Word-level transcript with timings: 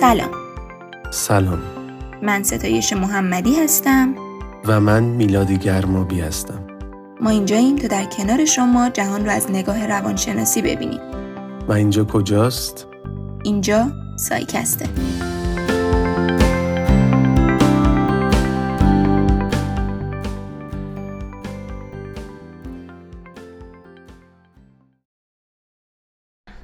سلام. 0.00 0.30
سلام. 1.10 1.58
من 2.22 2.42
ستایش 2.42 2.92
محمدی 2.92 3.54
هستم. 3.60 4.14
و 4.64 4.80
من 4.80 5.02
میلادی 5.02 5.58
گرمابی 5.58 6.20
هستم. 6.20 6.60
ما 7.20 7.30
اینجاییم 7.30 7.76
تا 7.76 7.88
در 7.88 8.04
کنار 8.04 8.44
شما 8.44 8.88
جهان 8.88 9.24
رو 9.24 9.30
از 9.30 9.50
نگاه 9.50 9.86
روانشناسی 9.86 10.62
ببینیم. 10.62 11.00
و 11.68 11.72
اینجا 11.72 12.04
کجاست؟ 12.04 12.86
اینجا 13.44 13.86
سایکسته. 14.16 14.88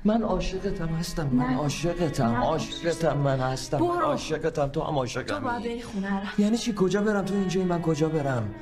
من 0.04 0.22
عاشقتم 0.22 0.88
هستم 0.88 1.27
من 1.27 1.54
عاشقتم 1.54 2.34
عاشقتم 2.34 3.16
من 3.18 3.41
هستم. 3.41 3.82
عاشقتم 3.84 4.50
تو 4.50 4.62
هم 4.62 4.70
تو 4.70 4.80
عاشقمی 4.80 5.41
باید 5.41 5.62
بری 5.62 5.82
خونه 5.82 6.22
یعنی 6.38 6.58
چی؟ 6.58 6.74
کجا 6.77 7.02
برم؟ 7.02 7.24
تو 7.24 7.34
اینجایی 7.34 7.66
من 7.66 7.82
کجا 7.82 8.08
برم؟ 8.08 8.55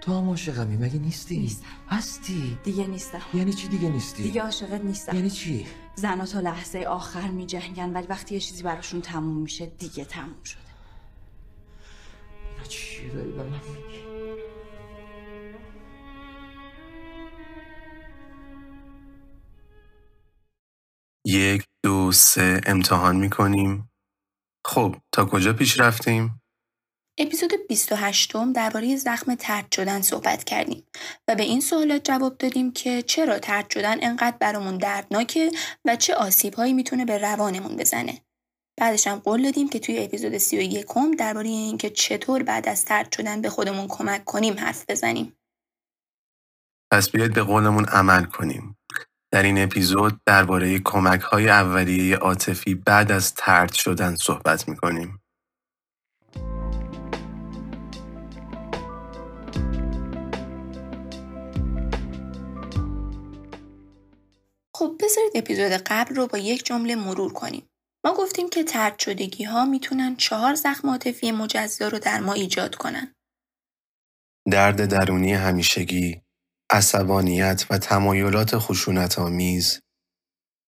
تو 0.00 0.18
هم 0.18 0.28
عاشقمی 0.28 0.76
مگه 0.76 0.98
نیستی؟ 0.98 1.38
نیستم. 1.38 1.66
هستی؟ 1.88 2.58
دیگه 2.64 2.86
نیستم. 2.86 3.20
یعنی 3.34 3.52
چی 3.52 3.68
دیگه 3.68 3.88
نیستی؟ 3.88 4.22
دیگه 4.22 4.42
عاشقت 4.42 4.84
نیستم. 4.84 5.14
یعنی 5.16 5.30
چی؟ 5.30 5.66
زنها 5.94 6.26
تا 6.26 6.40
لحظه 6.40 6.78
آخر 6.78 7.28
می 7.28 7.46
جنگن 7.46 7.92
ولی 7.92 8.06
وقتی 8.06 8.34
یه 8.34 8.40
چیزی 8.40 8.62
براشون 8.62 9.00
تموم 9.00 9.36
میشه 9.36 9.66
دیگه 9.66 10.04
تموم 10.04 10.42
شده. 10.44 10.58
اینا 12.54 12.66
چی 12.68 13.08
داری 13.10 13.30
به 13.30 13.42
من 13.42 13.44
میگی؟ 13.50 14.07
یک 21.26 21.64
دو 21.84 22.12
سه 22.12 22.60
امتحان 22.66 23.16
می‌کنیم 23.16 23.90
خب 24.66 24.96
تا 25.14 25.24
کجا 25.24 25.52
پیش 25.52 25.80
رفتیم؟ 25.80 26.42
اپیزود 27.18 27.50
28 27.68 28.36
م 28.36 28.52
درباره 28.52 28.96
زخم 28.96 29.34
ترد 29.34 29.72
شدن 29.72 30.02
صحبت 30.02 30.44
کردیم 30.44 30.86
و 31.28 31.34
به 31.34 31.42
این 31.42 31.60
سوالات 31.60 32.04
جواب 32.04 32.38
دادیم 32.38 32.72
که 32.72 33.02
چرا 33.02 33.38
ترد 33.38 33.70
شدن 33.70 34.04
انقدر 34.04 34.36
برامون 34.40 34.78
دردناکه 34.78 35.50
و 35.84 35.96
چه 35.96 36.14
آسیب 36.14 36.54
هایی 36.54 36.72
می‌تونه 36.72 37.04
به 37.04 37.18
روانمون 37.18 37.76
بزنه. 37.76 38.20
بعدش 38.80 39.06
هم 39.06 39.18
قول 39.18 39.42
دادیم 39.42 39.68
که 39.68 39.78
توی 39.78 40.04
اپیزود 40.04 40.38
31 40.38 40.96
م 40.96 41.10
درباره 41.10 41.48
اینکه 41.48 41.90
چطور 41.90 42.42
بعد 42.42 42.68
از 42.68 42.84
ترد 42.84 43.12
شدن 43.12 43.40
به 43.42 43.50
خودمون 43.50 43.86
کمک 43.88 44.24
کنیم 44.24 44.58
حرف 44.58 44.84
بزنیم. 44.88 45.32
پس 46.92 47.10
بیاید 47.10 47.34
به 47.34 47.42
قولمون 47.42 47.84
عمل 47.84 48.24
کنیم 48.24 48.77
در 49.32 49.42
این 49.42 49.62
اپیزود 49.62 50.20
درباره 50.26 50.78
کمک 50.78 51.20
های 51.20 51.48
اولیه 51.48 52.16
عاطفی 52.16 52.74
بعد 52.74 53.12
از 53.12 53.34
ترد 53.34 53.72
شدن 53.72 54.16
صحبت 54.16 54.68
می‌کنیم 54.68 55.20
خب 64.74 64.96
بذارید 65.00 65.32
اپیزود 65.34 65.72
قبل 65.72 66.14
رو 66.14 66.26
با 66.26 66.38
یک 66.38 66.64
جمله 66.64 66.94
مرور 66.96 67.32
کنیم. 67.32 67.66
ما 68.04 68.14
گفتیم 68.14 68.48
که 68.48 68.64
ترد 68.64 68.98
شدگی 68.98 69.44
ها 69.44 69.64
می‌تونن 69.64 70.16
چهار 70.16 70.54
زخم 70.54 70.88
عاطفی 70.88 71.32
مجزا 71.32 71.88
رو 71.88 71.98
در 71.98 72.20
ما 72.20 72.32
ایجاد 72.32 72.74
کنن. 72.74 73.14
درد 74.50 74.86
درونی 74.86 75.32
همیشگی 75.32 76.22
عصبانیت 76.70 77.64
و 77.70 77.78
تمایلات 77.78 78.58
خشونت 78.58 79.18
آمیز 79.18 79.80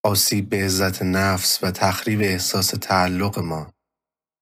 آسیب 0.04 0.48
به 0.48 0.64
عزت 0.64 1.02
نفس 1.02 1.64
و 1.64 1.70
تخریب 1.70 2.20
احساس 2.20 2.66
تعلق 2.66 3.38
ما 3.38 3.72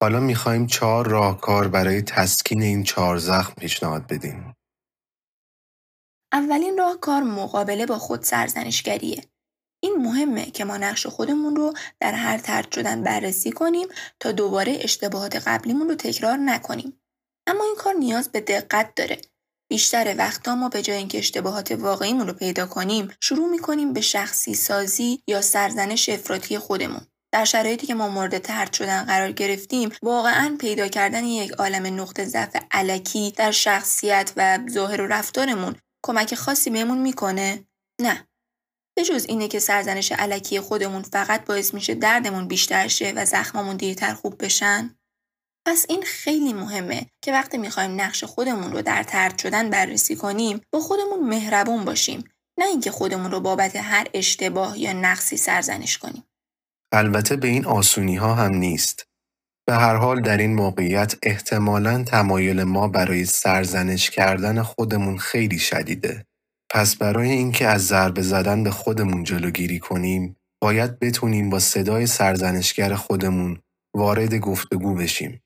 حالا 0.02 0.20
می‌خوایم 0.20 0.66
چهار 0.66 1.08
راهکار 1.08 1.68
برای 1.68 2.02
تسکین 2.02 2.62
این 2.62 2.82
چهار 2.82 3.18
زخم 3.18 3.54
پیشنهاد 3.54 4.06
بدیم 4.06 4.54
اولین 6.32 6.78
راهکار 6.78 7.22
مقابله 7.22 7.86
با 7.86 7.98
خود 7.98 8.22
سرزنشگریه. 8.22 9.24
این 9.82 9.96
مهمه 9.96 10.44
که 10.50 10.64
ما 10.64 10.76
نقش 10.76 11.06
خودمون 11.06 11.56
رو 11.56 11.72
در 12.00 12.12
هر 12.12 12.38
ترد 12.38 12.72
شدن 12.72 13.02
بررسی 13.02 13.52
کنیم 13.52 13.88
تا 14.20 14.32
دوباره 14.32 14.78
اشتباهات 14.80 15.36
قبلیمون 15.36 15.88
رو 15.88 15.94
تکرار 15.94 16.36
نکنیم. 16.36 17.00
اما 17.46 17.64
این 17.64 17.74
کار 17.78 17.94
نیاز 17.94 18.28
به 18.32 18.40
دقت 18.40 18.94
داره. 18.94 19.20
بیشتر 19.70 20.14
وقتا 20.18 20.54
ما 20.54 20.68
به 20.68 20.82
جای 20.82 20.96
اینکه 20.96 21.18
اشتباهات 21.18 21.72
واقعیمون 21.72 22.26
رو 22.26 22.32
پیدا 22.32 22.66
کنیم، 22.66 23.10
شروع 23.20 23.50
می‌کنیم 23.50 23.92
به 23.92 24.00
شخصی 24.00 24.54
سازی 24.54 25.22
یا 25.26 25.42
سرزنش 25.42 26.08
افراطی 26.08 26.58
خودمون. 26.58 27.00
در 27.32 27.44
شرایطی 27.44 27.86
که 27.86 27.94
ما 27.94 28.08
مورد 28.08 28.38
ترد 28.38 28.72
شدن 28.72 29.04
قرار 29.04 29.32
گرفتیم، 29.32 29.90
واقعا 30.02 30.56
پیدا 30.60 30.88
کردن 30.88 31.24
یک 31.24 31.50
عالم 31.50 32.00
نقطه 32.00 32.24
ضعف 32.24 32.56
علکی 32.70 33.32
در 33.36 33.50
شخصیت 33.50 34.32
و 34.36 34.58
ظاهر 34.70 35.00
و 35.00 35.06
رفتارمون 35.06 35.76
کمک 36.06 36.34
خاصی 36.34 36.70
بهمون 36.70 36.98
می‌کنه؟ 36.98 37.64
نه. 38.00 38.28
به 38.96 39.04
جز 39.04 39.24
اینه 39.28 39.48
که 39.48 39.58
سرزنش 39.58 40.12
علکی 40.12 40.60
خودمون 40.60 41.02
فقط 41.02 41.44
باعث 41.44 41.74
میشه 41.74 41.94
دردمون 41.94 42.48
بیشتر 42.48 42.88
شه 42.88 43.12
و 43.16 43.24
زخممون 43.24 43.76
دیرتر 43.76 44.14
خوب 44.14 44.44
بشن؟ 44.44 44.97
پس 45.70 45.86
این 45.88 46.02
خیلی 46.02 46.52
مهمه 46.52 47.06
که 47.24 47.32
وقتی 47.32 47.58
می‌خوایم 47.58 48.00
نقش 48.00 48.24
خودمون 48.24 48.72
رو 48.72 48.82
در 48.82 49.02
ترد 49.02 49.38
شدن 49.38 49.70
بررسی 49.70 50.16
کنیم 50.16 50.60
با 50.72 50.80
خودمون 50.80 51.28
مهربون 51.28 51.84
باشیم 51.84 52.24
نه 52.58 52.66
اینکه 52.66 52.90
خودمون 52.90 53.30
رو 53.30 53.40
بابت 53.40 53.76
هر 53.76 54.06
اشتباه 54.14 54.78
یا 54.78 54.92
نقصی 54.92 55.36
سرزنش 55.36 55.98
کنیم. 55.98 56.24
البته 56.92 57.36
به 57.36 57.48
این 57.48 57.64
آسونی 57.66 58.16
ها 58.16 58.34
هم 58.34 58.54
نیست. 58.54 59.06
به 59.66 59.74
هر 59.74 59.96
حال 59.96 60.22
در 60.22 60.36
این 60.36 60.54
موقعیت 60.54 61.14
احتمالاً 61.22 62.04
تمایل 62.04 62.62
ما 62.62 62.88
برای 62.88 63.24
سرزنش 63.24 64.10
کردن 64.10 64.62
خودمون 64.62 65.18
خیلی 65.18 65.58
شدیده. 65.58 66.26
پس 66.70 66.96
برای 66.96 67.30
اینکه 67.30 67.66
از 67.66 67.86
ضربه 67.86 68.22
زدن 68.22 68.64
به 68.64 68.70
خودمون 68.70 69.24
جلوگیری 69.24 69.78
کنیم، 69.78 70.36
باید 70.62 70.98
بتونیم 70.98 71.50
با 71.50 71.58
صدای 71.58 72.06
سرزنشگر 72.06 72.94
خودمون 72.94 73.60
وارد 73.96 74.34
گفتگو 74.34 74.94
بشیم 74.94 75.42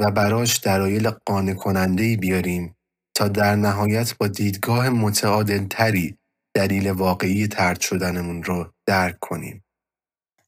و 0.00 0.10
براش 0.10 0.60
دلایل 0.60 1.10
قانع 1.10 1.54
کننده 1.54 2.16
بیاریم 2.16 2.76
تا 3.16 3.28
در 3.28 3.56
نهایت 3.56 4.16
با 4.18 4.26
دیدگاه 4.26 4.88
متعادل 4.88 5.66
تری 5.66 6.18
دلیل 6.56 6.90
واقعی 6.90 7.48
ترد 7.48 7.80
شدنمون 7.80 8.42
رو 8.42 8.72
درک 8.86 9.18
کنیم. 9.20 9.64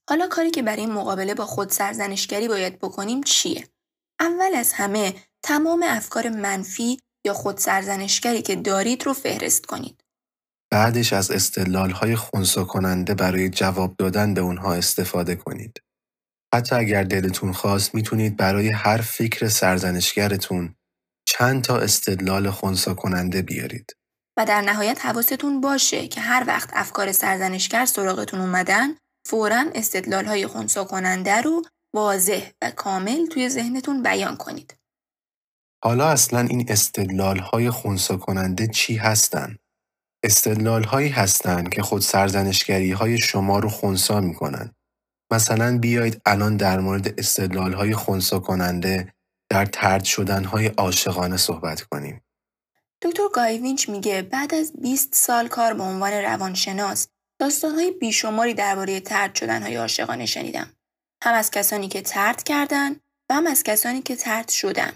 حالا 0.08 0.28
کاری 0.28 0.50
که 0.50 0.62
برای 0.62 0.86
مقابله 0.86 1.34
با 1.34 1.46
خود 1.46 1.70
سرزنشگری 1.70 2.48
باید 2.48 2.78
بکنیم 2.78 3.22
چیه؟ 3.22 3.64
اول 4.20 4.54
از 4.54 4.72
همه 4.72 5.14
تمام 5.42 5.84
افکار 5.86 6.28
منفی 6.28 6.98
یا 7.26 7.34
خود 7.34 7.58
سرزنشگری 7.58 8.42
که 8.42 8.56
دارید 8.56 9.06
رو 9.06 9.12
فهرست 9.12 9.66
کنید. 9.66 10.04
بعدش 10.70 11.12
از 11.12 11.30
استدلال‌های 11.30 12.16
خنثی 12.16 12.64
کننده 12.64 13.14
برای 13.14 13.48
جواب 13.48 13.96
دادن 13.98 14.34
به 14.34 14.41
اونها 14.41 14.74
استفاده 14.74 15.36
کنید. 15.36 15.82
حتی 16.54 16.76
اگر 16.76 17.02
دلتون 17.04 17.52
خواست 17.52 17.94
می‌تونید 17.94 18.36
برای 18.36 18.68
هر 18.68 19.00
فکر 19.00 19.48
سرزنشگرتون 19.48 20.74
چند 21.28 21.64
تا 21.64 21.78
استدلال 21.78 22.50
خنثی 22.50 22.94
کننده 22.94 23.42
بیارید. 23.42 23.96
و 24.38 24.44
در 24.44 24.60
نهایت 24.60 25.06
حواستون 25.06 25.60
باشه 25.60 26.08
که 26.08 26.20
هر 26.20 26.44
وقت 26.46 26.70
افکار 26.72 27.12
سرزنشگر 27.12 27.86
سراغتون 27.86 28.41
اومدن 28.41 28.88
فوراً 29.26 29.64
استدلال‌های 29.74 30.46
خنثی 30.46 30.84
کننده 30.84 31.41
رو 31.41 31.62
واضح 31.94 32.50
و 32.62 32.70
کامل 32.70 33.26
توی 33.26 33.48
ذهنتون 33.48 34.02
بیان 34.02 34.36
کنید. 34.36 34.76
حالا 35.84 36.08
اصلا 36.08 36.41
این 36.41 36.66
استدلال‌های 36.68 37.70
خنثی 37.70 38.18
کننده 38.18 38.66
چی 38.66 38.96
هستن؟ 38.96 39.56
استدلال‌هایی 40.24 41.08
هستند 41.08 41.68
که 41.68 41.82
خود 41.82 42.03
سرزنشگری‌های 42.03 43.18
شما 43.18 43.59
رو 43.59 43.68
خنثی 43.68 44.21
می‌کنن. 44.21 44.74
مثلا 45.32 45.78
بیایید 45.78 46.22
الان 46.26 46.56
در 46.56 46.80
مورد 46.80 47.18
استدلال‌های 47.18 47.94
خنثی 47.94 48.40
کننده 48.40 49.12
در 49.50 49.66
ترد 49.66 50.04
شدن‌های 50.04 50.66
عاشقانه 50.66 51.36
صحبت 51.36 51.82
کنیم. 51.82 52.20
دکتر 53.02 53.22
گایوینچ 53.34 53.88
میگه 53.88 54.22
بعد 54.22 54.54
از 54.54 54.72
20 54.82 55.14
سال 55.14 55.48
کار 55.48 55.74
به 55.74 55.82
عنوان 55.82 56.12
روانشناس 56.12 57.08
داستانهای 57.38 57.90
بیشماری 57.90 58.54
درباره 58.54 59.00
ترد 59.00 59.34
شدنهای 59.34 59.76
عاشقانه 59.76 60.26
شنیدم. 60.26 60.70
هم 61.22 61.34
از 61.34 61.50
کسانی 61.50 61.88
که 61.88 62.02
ترد 62.02 62.42
کردن 62.42 62.96
و 63.30 63.34
هم 63.34 63.46
از 63.46 63.62
کسانی 63.62 64.02
که 64.02 64.16
ترد 64.16 64.48
شدن. 64.48 64.92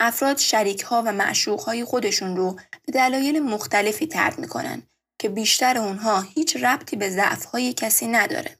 افراد 0.00 0.38
شریک 0.38 0.82
ها 0.82 1.02
و 1.06 1.12
معشوق 1.12 1.60
های 1.60 1.84
خودشون 1.84 2.36
رو 2.36 2.52
به 2.86 2.92
دلایل 2.92 3.40
مختلفی 3.40 4.06
ترد 4.06 4.38
می‌کنن 4.38 4.82
که 5.18 5.28
بیشتر 5.28 5.78
اونها 5.78 6.20
هیچ 6.20 6.56
ربطی 6.56 6.96
به 6.96 7.10
ضعف 7.10 7.44
های 7.44 7.72
کسی 7.72 8.06
نداره. 8.06 8.58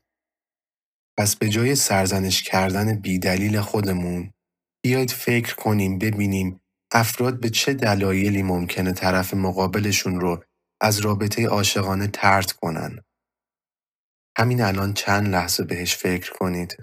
پس 1.18 1.36
به 1.36 1.48
جای 1.48 1.74
سرزنش 1.74 2.42
کردن 2.42 2.94
بیدلیل 2.96 3.60
خودمون 3.60 4.32
بیایید 4.84 5.10
فکر 5.10 5.54
کنیم 5.56 5.98
ببینیم 5.98 6.60
افراد 6.92 7.40
به 7.40 7.50
چه 7.50 7.74
دلایلی 7.74 8.42
ممکنه 8.42 8.92
طرف 8.92 9.34
مقابلشون 9.34 10.20
رو 10.20 10.44
از 10.82 10.98
رابطه 11.00 11.46
عاشقانه 11.48 12.06
ترد 12.08 12.52
کنن. 12.52 13.00
همین 14.38 14.62
الان 14.62 14.94
چند 14.94 15.28
لحظه 15.28 15.64
بهش 15.64 15.96
فکر 15.96 16.32
کنید. 16.32 16.76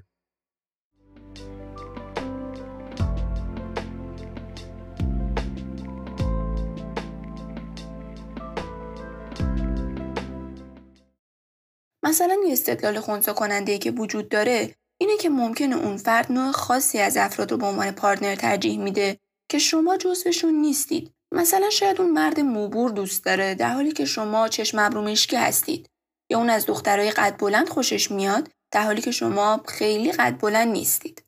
مثلا 12.04 12.38
یه 12.48 12.54
استدلال 12.54 13.00
خونسا 13.00 13.34
کننده 13.34 13.78
که 13.78 13.92
وجود 13.92 14.30
داره 14.30 14.76
اینه 15.02 15.18
که 15.18 15.30
ممکنه 15.30 15.76
اون 15.76 15.98
فرد 15.98 16.32
نوع 16.32 16.52
خاصی 16.52 17.00
از 17.00 17.18
افراد 17.18 17.52
رو 17.52 17.58
به 17.58 17.66
عنوان 17.66 17.92
پارتنر 17.92 18.36
ترجیح 18.36 18.80
میده 18.80 19.18
که 19.50 19.60
شما 19.60 19.98
جزوشون 19.98 20.54
نیستید. 20.54 21.12
مثلا 21.32 21.70
شاید 21.70 22.02
اون 22.02 22.12
مرد 22.12 22.40
موبور 22.40 22.92
دوست 22.92 23.26
داره 23.26 23.56
در 23.56 23.70
حالی 23.70 23.92
که 23.92 24.06
شما 24.06 24.48
چشم 24.48 24.80
ابرو 24.80 25.16
هستید 25.34 25.90
یا 26.30 26.38
اون 26.38 26.50
از 26.50 26.66
دخترای 26.66 27.12
قد 27.12 27.38
بلند 27.38 27.70
خوشش 27.70 28.12
میاد 28.12 28.50
در 28.72 28.84
حالی 28.84 29.02
که 29.02 29.12
شما 29.12 29.64
خیلی 29.68 30.12
قد 30.12 30.38
بلند 30.42 30.68
نیستید. 30.68 31.24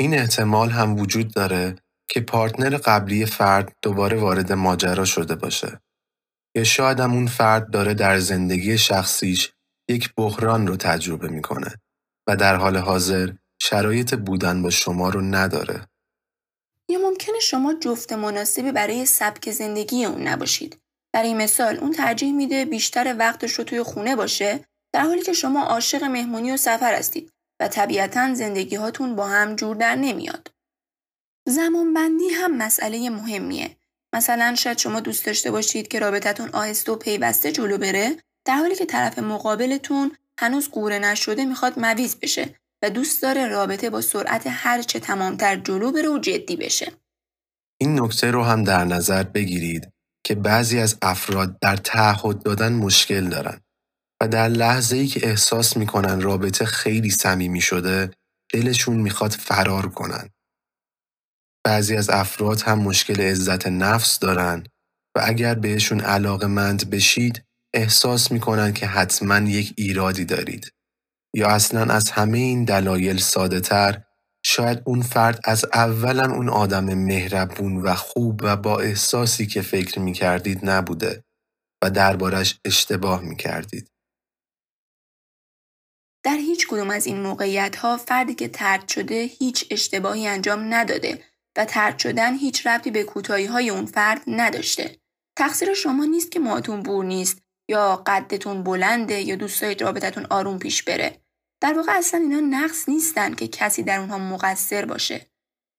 این 0.00 0.14
احتمال 0.14 0.70
هم 0.70 0.98
وجود 0.98 1.34
داره 1.34 1.76
که 2.08 2.20
پارتنر 2.20 2.76
قبلی 2.76 3.26
فرد 3.26 3.72
دوباره 3.82 4.16
وارد 4.16 4.52
ماجرا 4.52 5.04
شده 5.04 5.34
باشه. 5.34 5.80
یا 6.56 6.64
شاید 6.64 7.00
هم 7.00 7.12
اون 7.12 7.26
فرد 7.26 7.70
داره 7.70 7.94
در 7.94 8.18
زندگی 8.18 8.78
شخصیش 8.78 9.52
یک 9.90 10.14
بحران 10.14 10.66
رو 10.66 10.76
تجربه 10.76 11.28
می‌کنه 11.28 11.74
و 12.28 12.36
در 12.36 12.56
حال 12.56 12.76
حاضر 12.76 13.32
شرایط 13.62 14.14
بودن 14.14 14.62
با 14.62 14.70
شما 14.70 15.08
رو 15.08 15.20
نداره. 15.20 15.86
یا 16.88 16.98
ممکنه 16.98 17.40
شما 17.40 17.74
جفت 17.74 18.12
مناسبی 18.12 18.72
برای 18.72 19.06
سبک 19.06 19.50
زندگی 19.50 20.04
اون 20.04 20.28
نباشید. 20.28 20.78
برای 21.14 21.34
مثال 21.34 21.76
اون 21.76 21.92
ترجیح 21.92 22.32
میده 22.32 22.64
بیشتر 22.64 23.16
وقتش 23.18 23.52
رو 23.52 23.64
توی 23.64 23.82
خونه 23.82 24.16
باشه 24.16 24.64
در 24.94 25.00
حالی 25.00 25.22
که 25.22 25.32
شما 25.32 25.62
عاشق 25.62 26.04
مهمونی 26.04 26.52
و 26.52 26.56
سفر 26.56 26.94
هستید 26.94 27.32
و 27.60 27.68
طبیعتا 27.68 28.34
زندگی 28.34 28.76
هاتون 28.76 29.16
با 29.16 29.26
هم 29.26 29.56
جور 29.56 29.76
در 29.76 29.96
نمیاد. 29.96 30.50
زمان 31.48 31.94
بندی 31.94 32.28
هم 32.28 32.56
مسئله 32.56 33.10
مهمیه. 33.10 33.76
مثلا 34.14 34.54
شاید 34.54 34.78
شما 34.78 35.00
دوست 35.00 35.26
داشته 35.26 35.50
باشید 35.50 35.88
که 35.88 35.98
رابطتون 35.98 36.48
آهسته 36.48 36.92
و 36.92 36.96
پیوسته 36.96 37.52
جلو 37.52 37.78
بره 37.78 38.16
در 38.44 38.56
حالی 38.56 38.74
که 38.74 38.86
طرف 38.86 39.18
مقابلتون 39.18 40.16
هنوز 40.40 40.68
قوره 40.68 40.98
نشده 40.98 41.44
می‌خواد 41.44 41.78
مویز 41.78 42.16
بشه 42.20 42.54
و 42.82 42.90
دوست 42.90 43.22
داره 43.22 43.46
رابطه 43.46 43.90
با 43.90 44.00
سرعت 44.00 44.42
هرچه 44.46 45.00
تمامتر 45.00 45.56
جلو 45.56 45.92
بره 45.92 46.08
و 46.08 46.18
جدی 46.18 46.56
بشه. 46.56 46.92
این 47.80 48.00
نکته 48.00 48.30
رو 48.30 48.44
هم 48.44 48.64
در 48.64 48.84
نظر 48.84 49.22
بگیرید 49.22 49.92
که 50.26 50.34
بعضی 50.34 50.78
از 50.78 50.98
افراد 51.02 51.58
در 51.58 51.76
تعهد 51.76 52.42
دادن 52.42 52.72
مشکل 52.72 53.28
دارن 53.28 53.60
و 54.22 54.28
در 54.28 54.48
لحظه 54.48 54.96
ای 54.96 55.06
که 55.06 55.28
احساس 55.28 55.76
می‌کنن 55.76 56.20
رابطه 56.20 56.64
خیلی 56.64 57.10
صمیمی 57.10 57.60
شده 57.60 58.10
دلشون 58.52 58.96
می‌خواد 58.96 59.30
فرار 59.30 59.88
کنن. 59.88 60.28
بعضی 61.64 61.96
از 61.96 62.10
افراد 62.10 62.60
هم 62.60 62.78
مشکل 62.78 63.20
عزت 63.20 63.66
نفس 63.66 64.18
دارن 64.18 64.64
و 65.16 65.20
اگر 65.24 65.54
بهشون 65.54 66.00
علاقه 66.00 66.46
مند 66.46 66.90
بشید 66.90 67.44
احساس 67.74 68.32
می‌کنن 68.32 68.72
که 68.72 68.86
حتما 68.86 69.38
یک 69.38 69.74
ایرادی 69.76 70.24
دارید. 70.24 70.72
یا 71.34 71.48
اصلا 71.48 71.94
از 71.94 72.10
همه 72.10 72.38
این 72.38 72.64
دلایل 72.64 73.18
ساده 73.18 73.60
تر 73.60 74.02
شاید 74.44 74.82
اون 74.84 75.02
فرد 75.02 75.40
از 75.44 75.64
اولا 75.74 76.34
اون 76.34 76.48
آدم 76.48 76.94
مهربون 76.94 77.76
و 77.76 77.94
خوب 77.94 78.40
و 78.44 78.56
با 78.56 78.80
احساسی 78.80 79.46
که 79.46 79.62
فکر 79.62 79.98
می 79.98 80.12
کردید 80.12 80.70
نبوده 80.70 81.24
و 81.84 81.90
دربارش 81.90 82.60
اشتباه 82.64 83.20
می 83.20 83.36
کردید. 83.36 83.90
در 86.24 86.36
هیچ 86.36 86.66
کدوم 86.68 86.90
از 86.90 87.06
این 87.06 87.20
موقعیت 87.20 87.76
ها 87.76 87.96
فردی 87.96 88.34
که 88.34 88.48
ترد 88.48 88.88
شده 88.88 89.14
هیچ 89.14 89.64
اشتباهی 89.70 90.26
انجام 90.26 90.74
نداده 90.74 91.24
و 91.56 91.64
ترد 91.64 91.98
شدن 91.98 92.36
هیچ 92.36 92.66
ربطی 92.66 92.90
به 92.90 93.04
کوتاهی 93.04 93.46
های 93.46 93.70
اون 93.70 93.86
فرد 93.86 94.22
نداشته. 94.26 94.96
تقصیر 95.38 95.74
شما 95.74 96.04
نیست 96.04 96.30
که 96.32 96.40
ماهتون 96.40 96.82
بور 96.82 97.04
نیست 97.04 97.42
یا 97.70 97.96
قدتون 97.96 98.62
بلنده 98.62 99.20
یا 99.20 99.36
دوست 99.36 99.62
دارید 99.62 99.82
رابطتون 99.82 100.26
آروم 100.30 100.58
پیش 100.58 100.82
بره. 100.82 101.20
در 101.62 101.74
واقع 101.74 101.92
اصلا 101.92 102.20
اینا 102.20 102.40
نقص 102.40 102.88
نیستن 102.88 103.34
که 103.34 103.48
کسی 103.48 103.82
در 103.82 103.98
اونها 103.98 104.18
مقصر 104.18 104.84
باشه. 104.84 105.26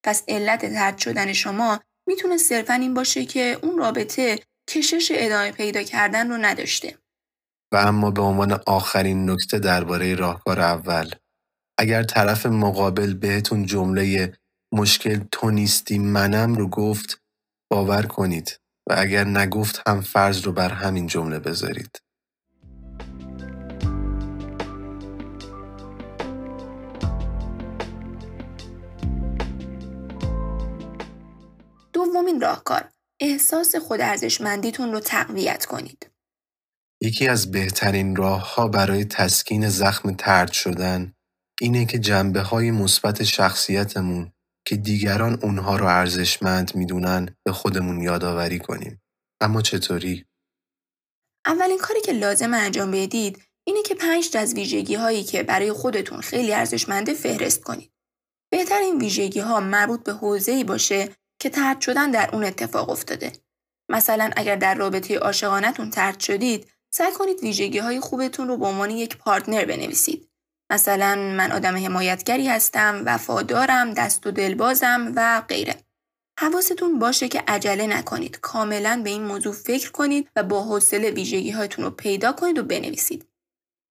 پس 0.05 0.23
علت 0.27 0.65
ترد 0.65 0.97
شدن 0.97 1.33
شما 1.33 1.79
می‌تونه 2.07 2.37
صرفا 2.37 2.73
این 2.73 2.93
باشه 2.93 3.25
که 3.25 3.57
اون 3.63 3.77
رابطه 3.77 4.39
کشش 4.69 5.11
ادامه 5.15 5.51
پیدا 5.51 5.83
کردن 5.83 6.29
رو 6.29 6.37
نداشته. 6.37 6.97
و 7.73 7.77
اما 7.77 8.11
به 8.11 8.21
عنوان 8.21 8.59
آخرین 8.67 9.29
نکته 9.29 9.59
درباره 9.59 10.15
راهکار 10.15 10.59
اول 10.59 11.11
اگر 11.79 12.03
طرف 12.03 12.45
مقابل 12.45 13.13
بهتون 13.13 13.65
جمله 13.65 14.33
مشکل 14.73 15.19
تو 15.31 15.51
نیستی 15.51 15.99
منم 15.99 16.55
رو 16.55 16.67
گفت 16.67 17.21
باور 17.71 18.05
کنید 18.05 18.60
و 18.91 18.95
اگر 18.97 19.23
نگفت 19.23 19.81
هم 19.87 20.01
فرض 20.01 20.41
رو 20.41 20.51
بر 20.51 20.69
همین 20.69 21.07
جمله 21.07 21.39
بذارید. 21.39 22.01
دومین 31.93 32.41
راهکار 32.41 32.89
احساس 33.19 33.75
خود 33.75 34.01
ارزشمندیتون 34.01 34.91
رو 34.91 34.99
تقویت 34.99 35.65
کنید. 35.65 36.09
یکی 37.01 37.27
از 37.27 37.51
بهترین 37.51 38.15
راه 38.15 38.55
ها 38.55 38.67
برای 38.67 39.05
تسکین 39.05 39.69
زخم 39.69 40.13
ترد 40.13 40.51
شدن 40.51 41.13
اینه 41.61 41.85
که 41.85 41.99
جنبه 41.99 42.41
های 42.41 42.71
مثبت 42.71 43.23
شخصیتمون 43.23 44.31
که 44.67 44.75
دیگران 44.75 45.39
اونها 45.43 45.75
رو 45.75 45.85
ارزشمند 45.85 46.75
می‌دونن 46.75 47.35
به 47.43 47.51
خودمون 47.51 48.01
یادآوری 48.01 48.59
کنیم. 48.59 49.01
اما 49.41 49.61
چطوری؟ 49.61 50.25
اولین 51.45 51.77
کاری 51.77 52.01
که 52.01 52.11
لازم 52.11 52.53
انجام 52.53 52.91
بدید 52.91 53.43
اینه 53.67 53.83
که 53.83 53.95
پنج 53.95 54.37
از 54.37 54.53
ویژگی 54.53 54.95
هایی 54.95 55.23
که 55.23 55.43
برای 55.43 55.71
خودتون 55.71 56.21
خیلی 56.21 56.53
ارزشمنده 56.53 57.13
فهرست 57.13 57.63
کنید. 57.63 57.91
بهتر 58.51 58.79
این 58.79 58.97
ویژگی 58.97 59.39
ها 59.39 59.59
مربوط 59.59 60.03
به 60.03 60.13
حوزه‌ای 60.13 60.63
باشه 60.63 61.09
که 61.41 61.49
ترد 61.49 61.81
شدن 61.81 62.11
در 62.11 62.29
اون 62.33 62.43
اتفاق 62.43 62.89
افتاده. 62.89 63.31
مثلا 63.89 64.29
اگر 64.35 64.55
در 64.55 64.75
رابطه 64.75 65.17
عاشقانهتون 65.17 65.89
ترد 65.89 66.19
شدید، 66.19 66.67
سعی 66.93 67.11
کنید 67.11 67.39
ویژگی 67.39 67.77
های 67.77 67.99
خوبتون 67.99 68.47
رو 68.47 68.57
به 68.57 68.65
عنوان 68.65 68.89
یک 68.89 69.17
پارتنر 69.17 69.65
بنویسید. 69.65 70.30
مثلا 70.71 71.15
من 71.15 71.51
آدم 71.51 71.77
حمایتگری 71.77 72.47
هستم، 72.47 73.03
وفادارم، 73.05 73.93
دست 73.93 74.27
و 74.27 74.31
دلبازم 74.31 75.13
و 75.15 75.41
غیره. 75.49 75.75
حواستون 76.39 76.99
باشه 76.99 77.27
که 77.27 77.43
عجله 77.47 77.87
نکنید. 77.87 78.39
کاملا 78.39 79.01
به 79.03 79.09
این 79.09 79.23
موضوع 79.23 79.53
فکر 79.53 79.91
کنید 79.91 80.29
و 80.35 80.43
با 80.43 80.63
حوصله 80.63 81.11
ویژگی 81.11 81.51
هاتون 81.51 81.85
رو 81.85 81.91
پیدا 81.91 82.31
کنید 82.31 82.57
و 82.57 82.63
بنویسید. 82.63 83.27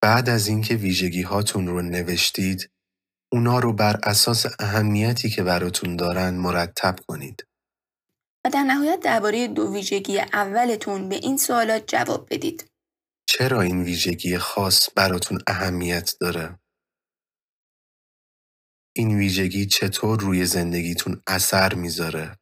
بعد 0.03 0.29
از 0.29 0.47
اینکه 0.47 0.75
ویژگی 0.75 1.23
هاتون 1.23 1.67
رو 1.67 1.83
نوشتید، 1.83 2.71
اونا 3.33 3.59
رو 3.59 3.73
بر 3.73 4.01
اساس 4.03 4.47
اهمیتی 4.59 5.31
که 5.31 5.43
براتون 5.43 5.97
دارن 5.97 6.35
مرتب 6.35 6.97
کنید. 7.09 7.47
و 8.45 8.51
در 8.51 8.63
نهایت 8.63 9.01
درباره 9.01 9.49
دو 9.49 9.73
ویژگی 9.73 10.19
اولتون 10.19 11.09
به 11.09 11.15
این 11.15 11.37
سوالات 11.37 11.85
جواب 11.87 12.29
بدید. 12.31 12.71
چرا 13.27 13.61
این 13.61 13.83
ویژگی 13.83 14.39
خاص 14.39 14.89
براتون 14.97 15.39
اهمیت 15.47 16.15
داره؟ 16.21 16.59
این 18.97 19.17
ویژگی 19.19 19.67
چطور 19.67 20.21
روی 20.21 20.47
زندگیتون 20.47 21.23
اثر 21.27 21.75
می‌ذاره؟ 21.75 22.37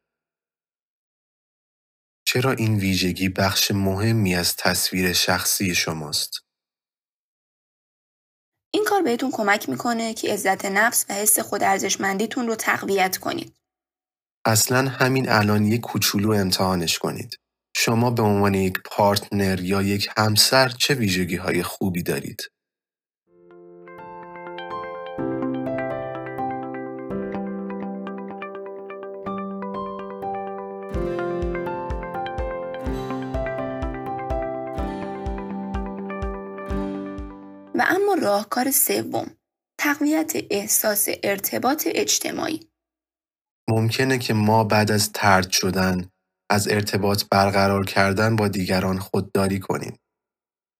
چرا 2.27 2.51
این 2.51 2.75
ویژگی 2.75 3.29
بخش 3.29 3.71
مهمی 3.71 4.35
از 4.35 4.55
تصویر 4.55 5.13
شخصی 5.13 5.75
شماست؟ 5.75 6.31
این 8.73 8.85
کار 8.87 9.01
بهتون 9.01 9.31
کمک 9.31 9.69
می‌کنه 9.69 10.13
که 10.13 10.33
عزت 10.33 10.65
نفس 10.65 11.05
و 11.09 11.13
حس 11.13 11.39
خود 11.39 11.63
ارزشمندیتون 11.63 12.47
رو 12.47 12.55
تقویت 12.55 13.17
کنید. 13.17 13.55
اصلا 14.45 14.89
همین 14.89 15.29
الان 15.29 15.65
یک 15.65 15.81
کوچولو 15.81 16.31
امتحانش 16.31 16.99
کنید. 16.99 17.39
شما 17.75 18.11
به 18.11 18.21
عنوان 18.21 18.53
یک 18.53 18.77
پارتنر 18.85 19.59
یا 19.61 19.81
یک 19.81 20.09
همسر 20.17 20.69
چه 20.69 20.93
ویژگی 20.93 21.35
های 21.35 21.63
خوبی 21.63 22.03
دارید؟ 22.03 22.41
راهکار 38.19 38.71
سوم 38.71 39.31
تقویت 39.79 40.33
احساس 40.49 41.07
ارتباط 41.23 41.87
اجتماعی 41.91 42.59
ممکنه 43.69 44.17
که 44.17 44.33
ما 44.33 44.63
بعد 44.63 44.91
از 44.91 45.11
ترد 45.11 45.49
شدن 45.49 46.09
از 46.51 46.67
ارتباط 46.67 47.23
برقرار 47.31 47.85
کردن 47.85 48.35
با 48.35 48.47
دیگران 48.47 48.99
خودداری 48.99 49.59
کنیم 49.59 49.99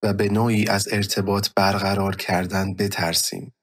و 0.04 0.14
به 0.14 0.30
نوعی 0.30 0.68
از 0.68 0.88
ارتباط 0.92 1.50
برقرار 1.56 2.16
کردن 2.16 2.74
بترسیم. 2.74 3.54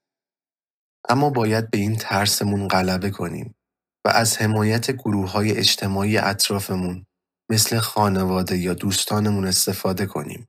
اما 1.09 1.29
باید 1.29 1.71
به 1.71 1.77
این 1.77 1.95
ترسمون 1.95 2.67
غلبه 2.67 3.09
کنیم 3.09 3.55
و 4.05 4.09
از 4.09 4.37
حمایت 4.37 4.91
گروه 4.91 5.31
های 5.31 5.51
اجتماعی 5.51 6.17
اطرافمون 6.17 7.05
مثل 7.51 7.77
خانواده 7.79 8.57
یا 8.57 8.73
دوستانمون 8.73 9.47
استفاده 9.47 10.05
کنیم. 10.05 10.47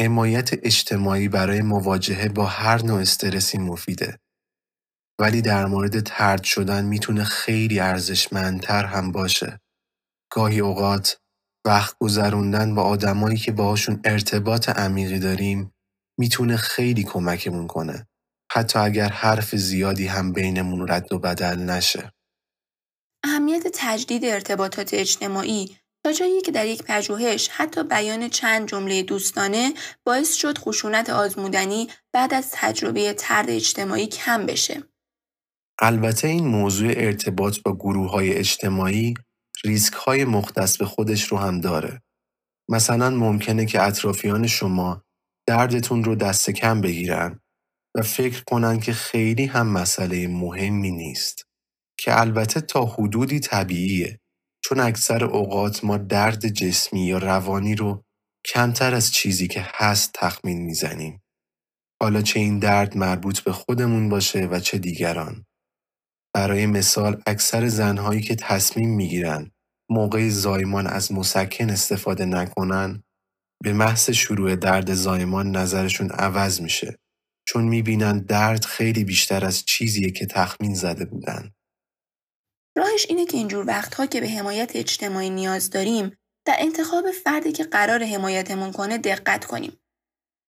حمایت 0.00 0.50
اجتماعی 0.52 1.28
برای 1.28 1.62
مواجهه 1.62 2.28
با 2.28 2.46
هر 2.46 2.82
نوع 2.82 3.00
استرسی 3.00 3.58
مفیده. 3.58 4.18
ولی 5.20 5.42
در 5.42 5.66
مورد 5.66 6.00
ترد 6.00 6.44
شدن 6.44 6.84
می‌تونه 6.84 7.24
خیلی 7.24 7.80
ارزشمندتر 7.80 8.84
هم 8.84 9.12
باشه. 9.12 9.60
گاهی 10.32 10.60
اوقات 10.60 11.20
وقت 11.66 11.96
گذروندن 11.98 12.74
با 12.74 12.82
آدمایی 12.82 13.36
که 13.36 13.52
باهاشون 13.52 14.00
ارتباط 14.04 14.68
عمیقی 14.68 15.18
داریم 15.18 15.74
می‌تونه 16.18 16.56
خیلی 16.56 17.04
کمکمون 17.04 17.66
کنه. 17.66 18.06
حتی 18.52 18.78
اگر 18.78 19.08
حرف 19.08 19.56
زیادی 19.56 20.06
هم 20.06 20.32
بینمون 20.32 20.88
رد 20.88 21.12
و 21.12 21.18
بدل 21.18 21.58
نشه. 21.58 22.12
اهمیت 23.24 23.62
تجدید 23.74 24.24
ارتباطات 24.24 24.94
اجتماعی 24.94 25.76
تا 26.04 26.12
جایی 26.12 26.40
که 26.40 26.52
در 26.52 26.66
یک 26.66 26.82
پژوهش 26.82 27.48
حتی 27.48 27.84
بیان 27.84 28.28
چند 28.28 28.68
جمله 28.68 29.02
دوستانه 29.02 29.74
باعث 30.06 30.34
شد 30.34 30.58
خشونت 30.58 31.10
آزمودنی 31.10 31.88
بعد 32.12 32.34
از 32.34 32.50
تجربه 32.52 33.12
ترد 33.12 33.50
اجتماعی 33.50 34.06
کم 34.06 34.46
بشه. 34.46 34.82
البته 35.78 36.28
این 36.28 36.46
موضوع 36.46 36.92
ارتباط 36.96 37.58
با 37.64 37.76
گروه 37.76 38.10
های 38.10 38.32
اجتماعی 38.34 39.14
ریسک 39.64 39.92
های 39.92 40.24
مختص 40.24 40.76
به 40.76 40.84
خودش 40.84 41.24
رو 41.24 41.38
هم 41.38 41.60
داره. 41.60 42.02
مثلا 42.70 43.10
ممکنه 43.10 43.66
که 43.66 43.82
اطرافیان 43.82 44.46
شما 44.46 45.02
دردتون 45.46 46.04
رو 46.04 46.14
دست 46.14 46.50
کم 46.50 46.80
بگیرن 46.80 47.40
و 47.96 48.02
فکر 48.02 48.44
کنن 48.44 48.80
که 48.80 48.92
خیلی 48.92 49.46
هم 49.46 49.66
مسئله 49.66 50.28
مهمی 50.28 50.90
نیست 50.90 51.46
که 51.98 52.20
البته 52.20 52.60
تا 52.60 52.84
حدودی 52.84 53.40
طبیعیه 53.40 54.20
چون 54.64 54.80
اکثر 54.80 55.24
اوقات 55.24 55.84
ما 55.84 55.96
درد 55.96 56.48
جسمی 56.48 57.06
یا 57.06 57.18
روانی 57.18 57.74
رو 57.74 58.04
کمتر 58.46 58.94
از 58.94 59.12
چیزی 59.12 59.48
که 59.48 59.66
هست 59.74 60.10
تخمین 60.14 60.62
می‌زنیم. 60.62 61.22
حالا 62.02 62.22
چه 62.22 62.40
این 62.40 62.58
درد 62.58 62.96
مربوط 62.96 63.40
به 63.40 63.52
خودمون 63.52 64.08
باشه 64.08 64.46
و 64.46 64.60
چه 64.60 64.78
دیگران. 64.78 65.46
برای 66.34 66.66
مثال 66.66 67.22
اکثر 67.26 67.68
زنهایی 67.68 68.20
که 68.20 68.34
تصمیم 68.34 68.96
می‌گیرن 68.96 69.50
موقع 69.90 70.28
زایمان 70.28 70.86
از 70.86 71.12
مسکن 71.12 71.70
استفاده 71.70 72.24
نکنن 72.24 73.02
به 73.62 73.72
محض 73.72 74.10
شروع 74.10 74.56
درد 74.56 74.94
زایمان 74.94 75.56
نظرشون 75.56 76.10
عوض 76.10 76.60
میشه 76.60 76.98
چون 77.48 77.64
می‌بینن 77.64 78.18
درد 78.18 78.64
خیلی 78.64 79.04
بیشتر 79.04 79.44
از 79.44 79.64
چیزیه 79.64 80.10
که 80.10 80.26
تخمین 80.26 80.74
زده 80.74 81.04
بودن. 81.04 81.50
راهش 82.76 83.06
اینه 83.08 83.26
که 83.26 83.36
اینجور 83.36 83.66
وقتها 83.66 84.06
که 84.06 84.20
به 84.20 84.28
حمایت 84.28 84.76
اجتماعی 84.76 85.30
نیاز 85.30 85.70
داریم 85.70 86.16
در 86.46 86.56
انتخاب 86.58 87.10
فردی 87.10 87.52
که 87.52 87.64
قرار 87.64 88.04
حمایتمون 88.04 88.72
کنه 88.72 88.98
دقت 88.98 89.44
کنیم. 89.44 89.80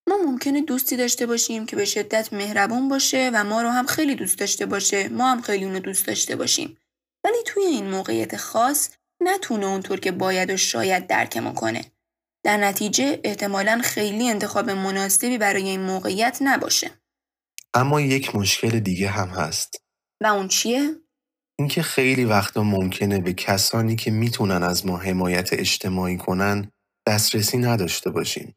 ما 0.08 0.16
ممکنه 0.16 0.62
دوستی 0.62 0.96
داشته 0.96 1.26
باشیم 1.26 1.66
که 1.66 1.76
به 1.76 1.84
شدت 1.84 2.32
مهربون 2.32 2.88
باشه 2.88 3.30
و 3.34 3.44
ما 3.44 3.62
رو 3.62 3.68
هم 3.68 3.86
خیلی 3.86 4.14
دوست 4.14 4.38
داشته 4.38 4.66
باشه 4.66 5.08
ما 5.08 5.30
هم 5.30 5.42
خیلی 5.42 5.64
اونو 5.64 5.78
دوست 5.78 6.06
داشته 6.06 6.36
باشیم. 6.36 6.78
ولی 7.24 7.36
توی 7.46 7.62
این 7.62 7.90
موقعیت 7.90 8.36
خاص 8.36 8.90
نتونه 9.20 9.66
اونطور 9.66 10.00
که 10.00 10.12
باید 10.12 10.50
و 10.50 10.56
شاید 10.56 11.06
درکمون 11.06 11.54
کنه. 11.54 11.84
در 12.44 12.56
نتیجه 12.56 13.20
احتمالا 13.24 13.80
خیلی 13.84 14.30
انتخاب 14.30 14.70
مناسبی 14.70 15.38
برای 15.38 15.68
این 15.68 15.80
موقعیت 15.80 16.38
نباشه. 16.40 16.90
اما 17.74 18.00
یک 18.00 18.34
مشکل 18.34 18.80
دیگه 18.80 19.08
هم 19.08 19.28
هست. 19.28 19.76
و 20.22 20.26
اون 20.26 20.48
چیه؟ 20.48 21.05
اینکه 21.58 21.82
خیلی 21.82 22.24
وقتا 22.24 22.62
ممکنه 22.62 23.20
به 23.20 23.32
کسانی 23.32 23.96
که 23.96 24.10
می‌تونن 24.10 24.62
از 24.62 24.86
ما 24.86 24.96
حمایت 24.96 25.52
اجتماعی 25.52 26.16
کنن 26.16 26.70
دسترسی 27.08 27.58
نداشته 27.58 28.10
باشیم 28.10 28.56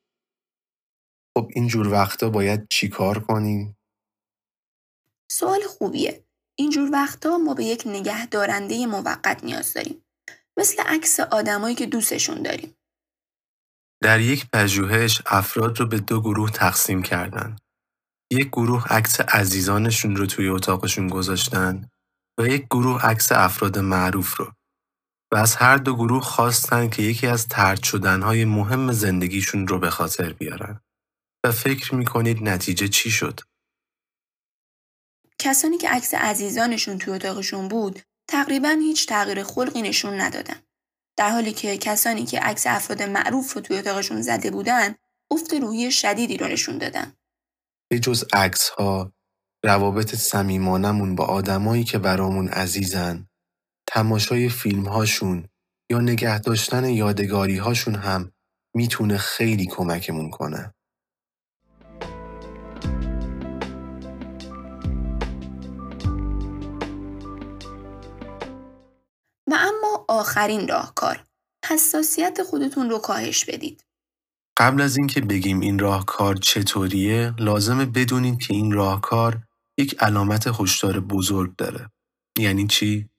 خب 1.38 1.50
اینجور 1.54 1.88
وقتا 1.88 2.30
باید 2.30 2.68
چی 2.70 2.90
کار 2.90 3.20
کنیم؟ 3.20 3.78
سوال 5.32 5.62
خوبیه. 5.62 6.24
اینجور 6.58 6.90
وقتا 6.92 7.38
ما 7.38 7.54
به 7.54 7.64
یک 7.64 7.84
نگهدارنده 7.86 8.86
موقت 8.86 9.44
نیاز 9.44 9.74
داریم. 9.74 10.04
مثل 10.58 10.84
عکس 10.86 11.20
آدمایی 11.20 11.76
که 11.76 11.86
دوستشون 11.86 12.42
داریم. 12.42 12.76
در 14.04 14.20
یک 14.20 14.48
پژوهش 14.54 15.22
افراد 15.26 15.80
رو 15.80 15.86
به 15.86 16.00
دو 16.00 16.22
گروه 16.22 16.52
تقسیم 16.52 17.04
کردن. 17.04 17.56
یک 18.32 18.48
گروه 18.48 18.94
عکس 18.94 19.20
عزیزانشون 19.22 20.16
رو 20.16 20.26
توی 20.26 20.50
اتاقشون 20.50 21.08
گذاشتن 21.08 21.90
و 22.40 22.48
یک 22.48 22.66
گروه 22.66 23.06
عکس 23.06 23.32
افراد 23.32 23.80
معروف 23.80 24.38
رو. 24.38 24.54
و 25.34 25.36
از 25.36 25.56
هر 25.56 25.78
دو 25.78 25.96
گروه 25.96 26.24
خواستن 26.24 26.90
که 26.90 27.04
یکی 27.04 27.28
از 27.28 27.48
ترد 27.48 27.84
شدنهای 27.84 28.46
مهم 28.46 28.92
زندگیشون 28.92 29.68
رو 29.68 29.80
به 29.80 29.90
خاطر 29.90 30.34
بیارن. 30.34 30.82
و 31.46 31.52
فکر 31.52 31.96
می‌کنید 31.96 32.44
نتیجه 32.44 32.88
چی 32.88 33.12
شد؟ 33.12 33.40
کسانی 35.40 35.78
که 35.78 35.90
عکس 35.90 36.14
عزیزانشون 36.14 36.98
توی 36.98 37.14
اتاقشون 37.14 37.68
بود 37.68 38.02
تقریبا 38.30 38.70
هیچ 38.70 39.08
تغییر 39.08 39.44
خلقی 39.44 39.82
نشون 39.82 40.22
ندادن. 40.22 40.62
در 41.18 41.30
حالی 41.30 41.54
که 41.54 41.78
کسانی 41.78 42.26
که 42.26 42.40
عکس 42.40 42.68
افراد 42.68 43.02
معروف 43.02 43.54
رو 43.54 43.62
توی 43.62 43.78
اتاقشون 43.78 44.22
زده 44.22 44.52
بودن 44.52 44.96
افت 45.32 45.54
روحی 45.54 45.92
شدیدی 45.92 46.38
رو 46.38 46.48
نشون 46.48 46.78
دادن. 46.78 47.14
به 47.92 48.00
جز 48.00 48.26
عکس 48.34 48.70
ها، 48.70 49.14
روابط 49.66 50.16
صمیمانمون 50.16 51.16
با 51.16 51.26
آدمایی 51.26 51.84
که 51.84 51.98
برامون 51.98 52.48
عزیزن، 52.48 53.28
تماشای 53.88 54.50
فیلم 54.50 54.88
هاشون 54.88 55.48
یا 55.92 56.00
نگه 56.00 56.40
داشتن 56.40 56.90
یادگاری 56.90 57.58
هاشون 57.58 57.96
هم 57.96 58.32
می‌تونه 58.76 59.18
خیلی 59.18 59.66
کمکمون 59.66 60.30
کنه. 60.30 60.74
و 69.48 69.54
اما 69.54 70.06
آخرین 70.08 70.68
راهکار 70.68 71.24
حساسیت 71.70 72.44
خودتون 72.44 72.90
رو 72.90 73.00
کاهش 73.00 73.46
بدید. 73.46 73.84
قبل 74.58 74.82
از 74.82 74.98
اینکه 74.98 75.22
بگیم 75.22 75.60
این 75.60 75.80
راهکار 75.80 76.36
چطوریه 76.36 77.34
لازمه 77.40 77.86
بدونید 77.86 78.40
که 78.40 78.54
این 78.54 78.72
راهکار 78.72 79.49
یک 79.80 79.96
علامت 80.00 80.62
هشدار 80.62 81.00
بزرگ 81.00 81.56
داره. 81.56 81.92
یعنی 82.40 82.68
چی؟ 82.68 83.10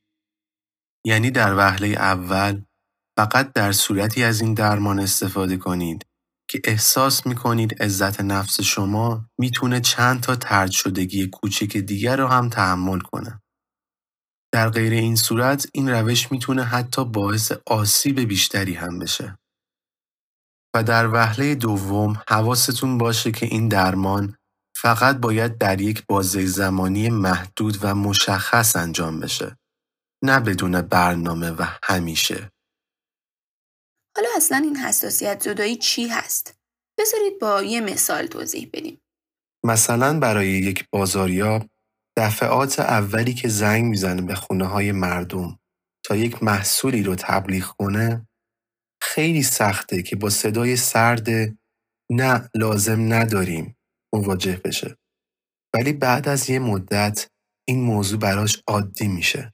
یعنی 1.06 1.30
در 1.30 1.56
وهله 1.56 1.86
اول 1.86 2.62
فقط 3.18 3.52
در 3.52 3.72
صورتی 3.72 4.24
از 4.24 4.40
این 4.40 4.54
درمان 4.54 4.98
استفاده 5.00 5.56
کنید 5.56 6.06
که 6.50 6.60
احساس 6.64 7.26
می‌کنید 7.26 7.82
عزت 7.82 8.20
نفس 8.20 8.60
شما 8.60 9.26
می‌تونه 9.38 9.80
چند 9.80 10.20
تا 10.20 10.36
ترد 10.36 10.70
شدگی 10.70 11.26
کوچک 11.26 11.76
دیگر 11.76 12.16
رو 12.16 12.26
هم 12.26 12.48
تحمل 12.48 12.98
کنه. 13.00 13.42
در 14.52 14.70
غیر 14.70 14.92
این 14.92 15.16
صورت 15.16 15.66
این 15.74 15.88
روش 15.88 16.32
می‌تونه 16.32 16.64
حتی 16.64 17.04
باعث 17.04 17.52
آسیب 17.66 18.20
بیشتری 18.20 18.74
هم 18.74 18.98
بشه. 18.98 19.38
و 20.74 20.82
در 20.82 21.08
وهله 21.14 21.54
دوم 21.54 22.22
حواستون 22.28 22.98
باشه 22.98 23.32
که 23.32 23.46
این 23.46 23.68
درمان 23.68 24.36
فقط 24.82 25.16
باید 25.16 25.58
در 25.58 25.80
یک 25.80 26.06
بازه 26.06 26.46
زمانی 26.46 27.08
محدود 27.10 27.78
و 27.82 27.94
مشخص 27.94 28.76
انجام 28.76 29.20
بشه. 29.20 29.56
نه 30.24 30.40
بدون 30.40 30.82
برنامه 30.82 31.50
و 31.50 31.66
همیشه. 31.82 32.50
حالا 34.16 34.28
اصلا 34.36 34.58
این 34.58 34.76
حساسیت 34.76 35.42
زدایی 35.42 35.76
چی 35.76 36.08
هست؟ 36.08 36.54
بذارید 36.98 37.38
با 37.40 37.62
یه 37.62 37.80
مثال 37.80 38.26
توضیح 38.26 38.70
بدیم. 38.72 39.00
مثلا 39.64 40.18
برای 40.18 40.48
یک 40.48 40.88
بازاریاب 40.92 41.66
دفعات 42.16 42.80
اولی 42.80 43.34
که 43.34 43.48
زنگ 43.48 43.84
می‌زنه 43.84 44.22
به 44.22 44.34
خونه 44.34 44.66
های 44.66 44.92
مردم 44.92 45.58
تا 46.04 46.16
یک 46.16 46.42
محصولی 46.42 47.02
رو 47.02 47.14
تبلیغ 47.14 47.66
کنه 47.66 48.28
خیلی 49.02 49.42
سخته 49.42 50.02
که 50.02 50.16
با 50.16 50.30
صدای 50.30 50.76
سرد 50.76 51.28
نه 52.10 52.50
لازم 52.54 53.12
نداریم 53.12 53.76
مواجه 54.14 54.60
بشه. 54.64 54.96
ولی 55.74 55.92
بعد 55.92 56.28
از 56.28 56.50
یه 56.50 56.58
مدت 56.58 57.28
این 57.68 57.82
موضوع 57.84 58.18
براش 58.18 58.62
عادی 58.66 59.08
میشه 59.08 59.52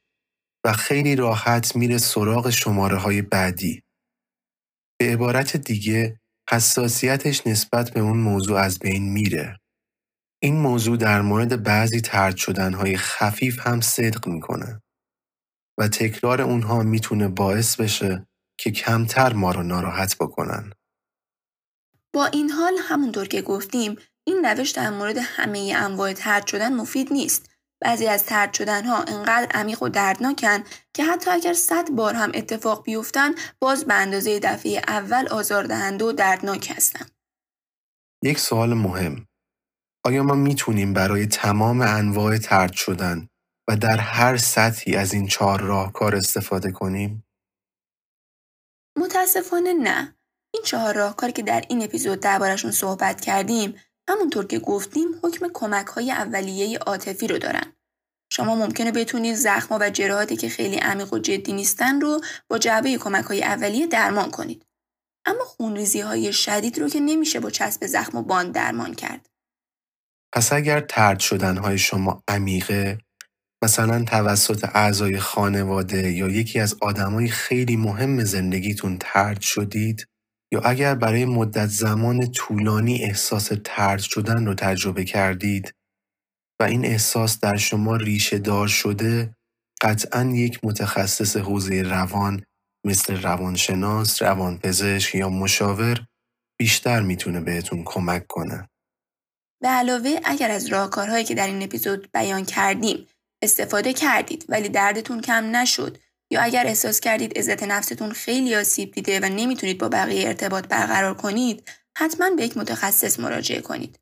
و 0.66 0.72
خیلی 0.72 1.16
راحت 1.16 1.76
میره 1.76 1.98
سراغ 1.98 2.50
شماره 2.50 2.96
های 2.96 3.22
بعدی. 3.22 3.82
به 5.00 5.12
عبارت 5.12 5.56
دیگه 5.56 6.20
حساسیتش 6.50 7.46
نسبت 7.46 7.90
به 7.90 8.00
اون 8.00 8.16
موضوع 8.16 8.58
از 8.58 8.78
بین 8.78 9.12
میره. 9.12 9.60
این 10.42 10.56
موضوع 10.56 10.96
در 10.96 11.20
مورد 11.20 11.62
بعضی 11.62 12.00
ترد 12.00 12.36
شدنهای 12.36 12.96
خفیف 12.96 13.66
هم 13.66 13.80
صدق 13.80 14.28
می‌کنه 14.28 14.82
و 15.78 15.88
تکرار 15.88 16.40
اونها 16.40 16.82
می‌تونه 16.82 17.28
باعث 17.28 17.80
بشه 17.80 18.26
که 18.58 18.70
کمتر 18.70 19.32
ما 19.32 19.50
رو 19.50 19.62
ناراحت 19.62 20.16
بکنن. 20.20 20.72
با 22.14 22.26
این 22.26 22.50
حال 22.50 22.74
همونطور 22.82 23.28
که 23.28 23.42
گفتیم 23.42 23.96
این 24.26 24.44
روش 24.44 24.70
در 24.70 24.90
مورد 24.90 25.18
همه 25.18 25.74
انواع 25.76 26.12
ترد 26.12 26.46
شدن 26.46 26.74
مفید 26.74 27.12
نیست. 27.12 27.50
بعضی 27.80 28.06
از 28.06 28.24
ترد 28.24 28.54
شدن 28.54 28.84
ها 28.84 29.02
انقدر 29.02 29.46
عمیق 29.54 29.82
و 29.82 29.88
دردناکن 29.88 30.64
که 30.94 31.04
حتی 31.04 31.30
اگر 31.30 31.52
صد 31.52 31.90
بار 31.90 32.14
هم 32.14 32.32
اتفاق 32.34 32.84
بیفتن 32.84 33.34
باز 33.58 33.84
به 33.84 33.94
اندازه 33.94 34.38
دفعه 34.38 34.82
اول 34.88 35.28
آزاردهنده 35.28 36.04
و 36.04 36.12
دردناک 36.12 36.72
هستن. 36.76 37.06
یک 38.24 38.38
سوال 38.38 38.74
مهم 38.74 39.26
آیا 40.04 40.22
ما 40.22 40.34
می‌تونیم 40.34 40.94
برای 40.94 41.26
تمام 41.26 41.80
انواع 41.80 42.38
ترد 42.38 42.72
شدن 42.72 43.28
و 43.68 43.76
در 43.76 43.96
هر 43.96 44.36
سطحی 44.36 44.96
از 44.96 45.12
این 45.12 45.26
چهار 45.26 45.60
راهکار 45.60 46.16
استفاده 46.16 46.72
کنیم؟ 46.72 47.24
متاسفانه 48.98 49.72
نه. 49.72 50.16
این 50.54 50.62
چهار 50.64 50.94
راهکاری 50.94 51.32
که 51.32 51.42
در 51.42 51.64
این 51.68 51.82
اپیزود 51.82 52.20
دربارشون 52.20 52.70
صحبت 52.70 53.20
کردیم 53.20 53.74
همونطور 54.08 54.46
که 54.46 54.58
گفتیم 54.58 55.08
حکم 55.22 55.46
کمک 55.54 55.86
های 55.86 56.10
اولیه 56.12 56.78
عاطفی 56.78 57.26
رو 57.26 57.38
دارن. 57.38 57.72
شما 58.32 58.54
ممکنه 58.54 58.92
بتونید 58.92 59.34
زخما 59.34 59.78
و 59.80 59.90
جراحاتی 59.90 60.36
که 60.36 60.48
خیلی 60.48 60.76
عمیق 60.76 61.12
و 61.12 61.18
جدی 61.18 61.52
نیستن 61.52 62.00
رو 62.00 62.20
با 62.48 62.58
جعبه 62.58 62.98
کمک 62.98 63.24
های 63.24 63.44
اولیه 63.44 63.86
درمان 63.86 64.30
کنید. 64.30 64.66
اما 65.26 65.44
خونریزی 65.44 66.00
های 66.00 66.32
شدید 66.32 66.78
رو 66.78 66.88
که 66.88 67.00
نمیشه 67.00 67.40
با 67.40 67.50
چسب 67.50 67.86
زخم 67.86 68.18
و 68.18 68.22
باند 68.22 68.54
درمان 68.54 68.94
کرد. 68.94 69.26
پس 70.34 70.52
اگر 70.52 70.80
ترد 70.80 71.18
شدن 71.20 71.56
های 71.56 71.78
شما 71.78 72.22
عمیقه 72.28 72.98
مثلا 73.62 74.04
توسط 74.04 74.68
اعضای 74.74 75.18
خانواده 75.18 76.12
یا 76.12 76.28
یکی 76.28 76.60
از 76.60 76.76
آدمای 76.80 77.28
خیلی 77.28 77.76
مهم 77.76 78.24
زندگیتون 78.24 78.98
ترد 79.00 79.40
شدید 79.40 80.08
یا 80.52 80.60
اگر 80.60 80.94
برای 80.94 81.24
مدت 81.24 81.66
زمان 81.66 82.32
طولانی 82.32 83.04
احساس 83.04 83.52
ترد 83.64 84.00
شدن 84.00 84.46
رو 84.46 84.54
تجربه 84.54 85.04
کردید 85.04 85.74
و 86.60 86.64
این 86.64 86.84
احساس 86.84 87.40
در 87.40 87.56
شما 87.56 87.96
ریشه 87.96 88.38
دار 88.38 88.68
شده 88.68 89.36
قطعا 89.80 90.24
یک 90.24 90.60
متخصص 90.62 91.36
حوزه 91.36 91.82
روان 91.82 92.44
مثل 92.86 93.22
روانشناس، 93.22 94.22
روانپزشک 94.22 95.14
یا 95.14 95.28
مشاور 95.28 96.06
بیشتر 96.58 97.00
می‌تونه 97.00 97.40
بهتون 97.40 97.82
کمک 97.84 98.26
کنه. 98.26 98.68
به 99.62 99.68
علاوه 99.68 100.20
اگر 100.24 100.50
از 100.50 100.66
راهکارهایی 100.66 101.24
که 101.24 101.34
در 101.34 101.46
این 101.46 101.62
اپیزود 101.62 102.10
بیان 102.12 102.44
کردیم 102.44 103.06
استفاده 103.42 103.92
کردید 103.92 104.44
ولی 104.48 104.68
دردتون 104.68 105.20
کم 105.20 105.56
نشد 105.56 105.98
یا 106.30 106.42
اگر 106.42 106.66
احساس 106.66 107.00
کردید 107.00 107.38
عزت 107.38 107.62
نفستون 107.62 108.12
خیلی 108.12 108.54
آسیب 108.54 108.92
دیده 108.92 109.20
و 109.20 109.24
نمی‌تونید 109.24 109.78
با 109.78 109.88
بقیه 109.88 110.28
ارتباط 110.28 110.68
برقرار 110.68 111.14
کنید 111.14 111.70
حتما 111.98 112.30
به 112.30 112.44
یک 112.44 112.56
متخصص 112.56 113.20
مراجعه 113.20 113.60
کنید. 113.60 113.98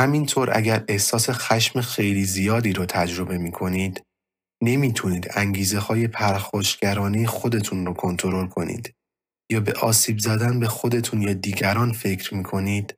همینطور 0.00 0.50
اگر 0.56 0.84
احساس 0.88 1.30
خشم 1.30 1.80
خیلی 1.80 2.24
زیادی 2.24 2.72
رو 2.72 2.86
تجربه 2.86 3.38
می 3.38 3.52
کنید 3.52 4.02
نمی‌تونید 4.62 5.28
انگیزه 5.34 5.78
های 5.78 6.08
پرخوشگرانه 6.08 7.26
خودتون 7.26 7.86
رو 7.86 7.94
کنترل 7.94 8.46
کنید 8.46 8.94
یا 9.50 9.60
به 9.60 9.72
آسیب 9.72 10.18
زدن 10.18 10.60
به 10.60 10.68
خودتون 10.68 11.22
یا 11.22 11.32
دیگران 11.32 11.92
فکر 11.92 12.34
می 12.34 12.42
کنید 12.42 12.94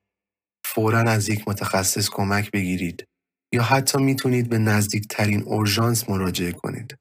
فورا 0.64 0.98
از 0.98 1.28
یک 1.28 1.48
متخصص 1.48 2.08
کمک 2.10 2.50
بگیرید 2.50 3.04
یا 3.54 3.62
حتی 3.62 3.98
می‌تونید 3.98 4.48
به 4.48 4.58
نزدیکترین 4.58 5.42
اورژانس 5.42 6.10
مراجعه 6.10 6.52
کنید. 6.52 6.96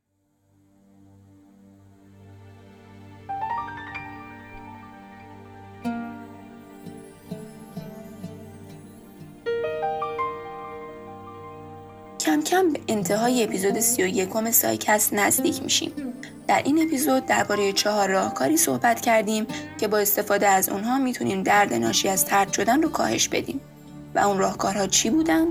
کم 12.58 12.74
به 12.74 12.80
انتهای 12.88 13.44
اپیزود 13.44 13.80
31 13.80 14.52
سایکست 14.52 15.14
نزدیک 15.14 15.64
میشیم. 15.64 15.92
در 16.48 16.62
این 16.66 16.88
اپیزود 16.88 17.26
درباره 17.26 17.74
چهار 17.74 18.10
راهکاری 18.10 18.58
صحبت 18.58 19.02
کردیم 19.02 19.48
که 19.80 19.88
با 19.88 19.98
استفاده 19.98 20.48
از 20.48 20.70
اونها 20.70 20.98
می‌تونیم 20.98 21.44
درد 21.44 21.74
ناشی 21.74 22.10
از 22.10 22.26
ترد 22.26 22.54
شدن 22.54 22.82
رو 22.82 22.90
کاهش 22.90 23.28
بدیم. 23.28 23.62
و 24.16 24.20
اون 24.20 24.38
راهکارها 24.38 24.88
چی 24.88 25.10
بودن؟ 25.10 25.46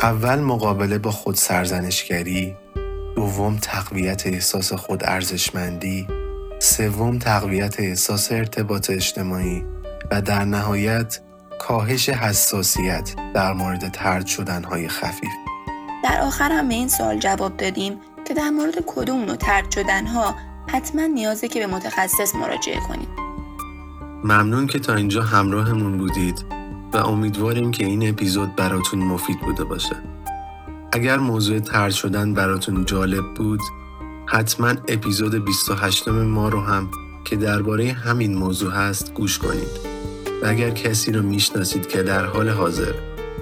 اول 0.00 0.38
مقابله 0.38 0.98
با 0.98 1.10
خود 1.10 1.34
سرزنشگری، 1.34 2.54
دوم 3.16 3.58
تقویت 3.62 4.26
احساس 4.26 4.72
خود 4.72 5.04
ارزشمندی، 5.04 6.06
سوم 6.58 7.18
تقویت 7.18 7.80
احساس 7.80 8.32
ارتباط 8.32 8.90
اجتماعی 8.90 9.64
و 10.10 10.22
در 10.22 10.44
نهایت 10.44 11.20
کاهش 11.68 12.08
حساسیت 12.08 13.14
در 13.34 13.52
مورد 13.52 13.88
ترد 13.88 14.26
شدنهای 14.26 14.88
خفیف. 14.88 15.30
در 16.04 16.20
آخر 16.20 16.52
هم 16.52 16.68
به 16.68 16.74
این 16.74 16.88
سوال 16.88 17.18
جواب 17.18 17.56
دادیم 17.56 18.00
که 18.28 18.34
در 18.34 18.50
مورد 18.50 18.74
کدوم 18.86 19.24
نوع 19.24 19.36
ترد 19.36 19.70
شدنها 19.70 20.34
حتما 20.66 21.06
نیازه 21.06 21.48
که 21.48 21.60
به 21.60 21.66
متخصص 21.66 22.34
مراجعه 22.34 22.80
کنید. 22.88 23.08
ممنون 24.24 24.66
که 24.66 24.78
تا 24.78 24.94
اینجا 24.94 25.22
همراهمون 25.22 25.98
بودید. 25.98 26.44
و 26.92 26.96
امیدواریم 26.96 27.70
که 27.70 27.84
این 27.84 28.08
اپیزود 28.08 28.56
براتون 28.56 28.98
مفید 28.98 29.40
بوده 29.40 29.64
باشه. 29.64 29.96
اگر 30.92 31.18
موضوع 31.18 31.58
ترد 31.58 31.92
شدن 31.92 32.34
براتون 32.34 32.84
جالب 32.84 33.34
بود، 33.34 33.60
حتما 34.26 34.68
اپیزود 34.68 35.44
28 35.44 36.08
ما 36.08 36.48
رو 36.48 36.60
هم 36.60 36.90
که 37.24 37.36
درباره 37.36 37.92
همین 37.92 38.34
موضوع 38.34 38.72
هست 38.72 39.14
گوش 39.14 39.38
کنید. 39.38 39.95
اگر 40.46 40.70
کسی 40.70 41.12
رو 41.12 41.22
می‌شناسید 41.22 41.88
که 41.88 42.02
در 42.02 42.24
حال 42.24 42.48
حاضر 42.48 42.92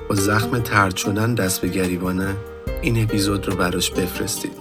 با 0.08 0.14
زخم 0.14 0.58
طرد 0.59 0.96
شدن 0.96 1.34
دست 1.34 1.60
به 1.60 1.68
گریبانه 1.68 2.36
این 2.82 3.02
اپیزود 3.02 3.48
رو 3.48 3.56
براش 3.56 3.90
بفرستید. 3.90 4.52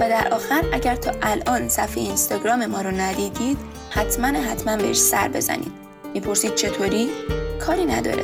و 0.00 0.08
در 0.08 0.28
آخر 0.32 0.64
اگر 0.72 0.96
تا 0.96 1.10
الان 1.22 1.68
صفحه 1.68 2.02
اینستاگرام 2.02 2.66
ما 2.66 2.80
رو 2.80 2.90
ندیدید 2.90 3.58
حتما 3.90 4.26
حتما 4.26 4.76
بهش 4.76 4.96
سر 4.96 5.28
بزنید. 5.28 5.72
می‌پرسید 6.14 6.54
چطوری؟ 6.54 7.08
کاری 7.60 7.84
نداره 7.84 8.22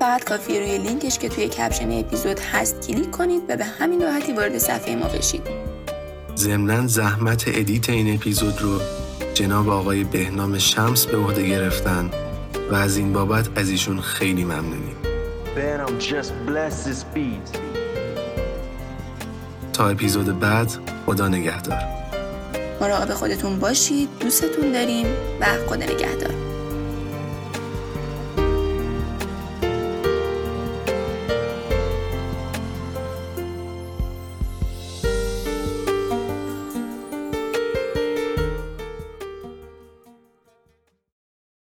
فقط 0.00 0.24
کافیه 0.24 0.60
روی 0.60 0.78
لینکش 0.78 1.18
که 1.18 1.28
توی 1.28 1.48
caption 1.48 1.98
اپیزود 1.98 2.40
هست 2.40 2.88
کلیک 2.88 3.10
کنید 3.10 3.42
و 3.48 3.56
به 3.56 3.64
همین 3.64 4.02
راحتی 4.02 4.32
وارد 4.32 4.58
صفحه 4.58 4.96
ما 4.96 5.06
بشید 5.08 5.42
ضمنا 6.36 6.86
زحمت 6.86 7.44
ادیت 7.46 7.90
این 7.90 8.14
اپیزود 8.14 8.62
رو 8.62 8.80
جناب 9.34 9.68
آقای 9.68 10.04
بهنام 10.04 10.58
شمس 10.58 11.06
به 11.06 11.16
عهده 11.16 11.48
گرفتن 11.48 12.10
و 12.70 12.74
از 12.74 12.96
این 12.96 13.12
بابت 13.12 13.58
از 13.58 13.70
ایشون 13.70 14.00
خیلی 14.00 14.44
ممنونیم. 14.44 14.96
تا 19.72 19.88
اپیزود 19.88 20.40
بعد 20.40 20.72
خدا 21.06 21.28
نگهدار. 21.28 21.78
مراقب 22.80 23.14
خودتون 23.14 23.58
باشید 23.58 24.08
دوستتون 24.20 24.72
داریم 24.72 25.06
و 25.40 25.46
خدا 25.66 25.76
نگهدار. 25.76 26.43